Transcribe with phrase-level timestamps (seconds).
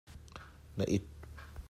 [0.77, 1.05] Na it.